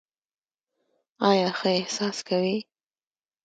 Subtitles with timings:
[1.29, 2.57] آیا ښه احساس کوې؟